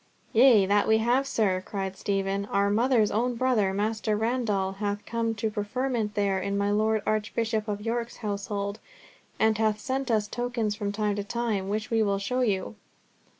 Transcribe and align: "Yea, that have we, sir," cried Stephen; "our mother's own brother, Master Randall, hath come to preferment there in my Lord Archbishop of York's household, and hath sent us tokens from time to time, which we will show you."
"Yea, 0.33 0.65
that 0.65 0.89
have 0.91 1.19
we, 1.25 1.27
sir," 1.27 1.61
cried 1.63 1.95
Stephen; 1.95 2.47
"our 2.47 2.71
mother's 2.71 3.11
own 3.11 3.35
brother, 3.35 3.71
Master 3.71 4.17
Randall, 4.17 4.71
hath 4.79 5.05
come 5.05 5.35
to 5.35 5.51
preferment 5.51 6.15
there 6.15 6.39
in 6.39 6.57
my 6.57 6.71
Lord 6.71 7.03
Archbishop 7.05 7.67
of 7.67 7.81
York's 7.85 8.17
household, 8.17 8.79
and 9.39 9.59
hath 9.59 9.79
sent 9.79 10.09
us 10.09 10.27
tokens 10.27 10.73
from 10.75 10.91
time 10.91 11.15
to 11.17 11.23
time, 11.23 11.69
which 11.69 11.91
we 11.91 12.01
will 12.01 12.17
show 12.17 12.39
you." 12.41 12.73